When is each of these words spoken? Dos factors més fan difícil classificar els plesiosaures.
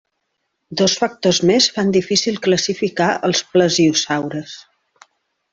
Dos 0.79 0.95
factors 1.01 1.41
més 1.49 1.67
fan 1.75 1.93
difícil 1.97 2.41
classificar 2.47 3.13
els 3.29 3.45
plesiosaures. 3.53 4.57